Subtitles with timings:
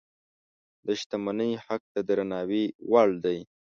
[0.85, 3.39] د شتمنۍ حق د درناوي وړ دی.